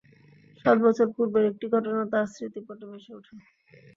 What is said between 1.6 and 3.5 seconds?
ঘটনা তাঁর স্মৃতির পটে ভেসে উঠে।